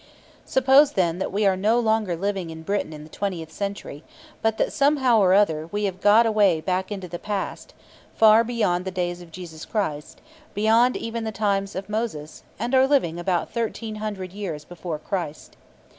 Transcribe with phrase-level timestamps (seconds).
[0.47, 4.03] Suppose, then, that we are no longer living in Britain in the twentieth century,
[4.41, 7.75] but that somehow or other we have got away back into the past,
[8.15, 10.19] far beyond the days of Jesus Christ,
[10.55, 15.55] beyond even the times of Moses, and are living about 1,300 years before Christ.